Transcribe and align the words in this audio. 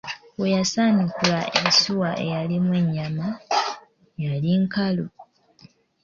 We 0.39 0.47
yasaanukula 0.55 1.39
ensuwa 1.61 2.11
eyalimu 2.25 2.71
ennyama, 2.81 3.27
yali 4.23 4.51
nkalu! 4.63 5.05